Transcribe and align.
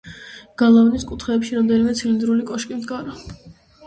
გალავნის 0.59 1.03
კუთხეებში 1.11 1.57
რამდენიმე 1.57 1.93
ცილინდრული 1.99 2.47
კოშკი 2.53 2.79
მდგარა. 2.79 3.15